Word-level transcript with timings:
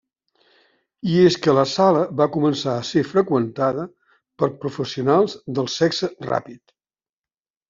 I 1.09 1.17
és 1.23 1.35
que 1.43 1.53
la 1.57 1.65
sala 1.73 2.01
va 2.21 2.27
començar 2.37 2.73
a 2.77 2.85
ser 2.93 3.03
freqüentada 3.09 3.85
per 4.43 4.51
professionals 4.65 5.37
del 5.61 5.71
sexe 5.77 6.11
ràpid. 6.31 6.77